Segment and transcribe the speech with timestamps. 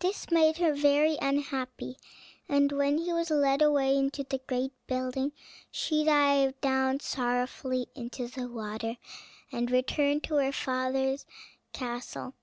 [0.00, 1.96] This made her very unhappy,
[2.46, 5.32] and when he was led away into the great building,
[5.70, 8.98] she dived down sorrowfully into the water,
[9.50, 11.24] and returned to her father's
[11.72, 12.34] castle.